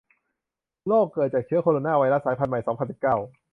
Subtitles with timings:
[0.87, 3.15] โรค เกิดจากเชื้อโคโรนาไวรัส สายพันธุ์ใหม่ สองพันสิบเก้า